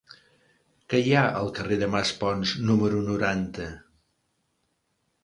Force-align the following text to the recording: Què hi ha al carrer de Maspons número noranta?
Què 0.93 1.01
hi 1.01 1.11
ha 1.17 1.25
al 1.41 1.51
carrer 1.57 1.77
de 1.83 1.89
Maspons 1.95 2.53
número 2.71 3.03
noranta? 3.11 3.69